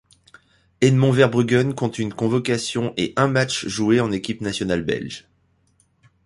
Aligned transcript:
Edmond 0.81 1.11
Verbruggen 1.13 1.75
compte 1.75 1.99
une 1.99 2.11
convocation 2.11 2.95
et 2.97 3.13
un 3.17 3.27
match 3.27 3.67
joué 3.67 3.99
en 3.99 4.11
équipe 4.11 4.41
nationale 4.41 4.81
belge. 4.83 5.27